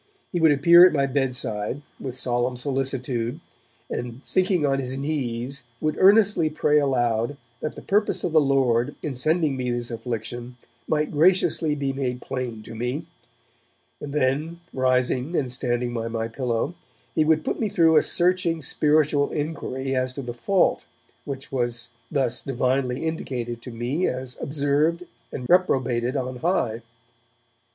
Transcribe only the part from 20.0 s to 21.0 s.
to the fault